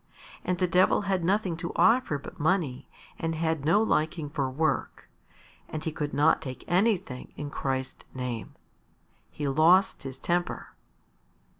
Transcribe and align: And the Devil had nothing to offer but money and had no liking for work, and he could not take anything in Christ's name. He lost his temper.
And 0.43 0.57
the 0.57 0.67
Devil 0.67 1.01
had 1.01 1.23
nothing 1.23 1.55
to 1.57 1.71
offer 1.75 2.17
but 2.17 2.39
money 2.39 2.89
and 3.19 3.35
had 3.35 3.65
no 3.65 3.83
liking 3.83 4.31
for 4.31 4.49
work, 4.49 5.07
and 5.69 5.83
he 5.83 5.91
could 5.91 6.11
not 6.11 6.41
take 6.41 6.63
anything 6.67 7.31
in 7.35 7.51
Christ's 7.51 8.03
name. 8.15 8.55
He 9.29 9.47
lost 9.47 10.01
his 10.01 10.17
temper. 10.17 10.69